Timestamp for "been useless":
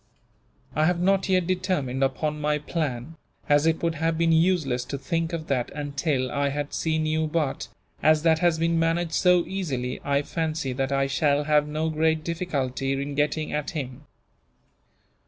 4.17-4.83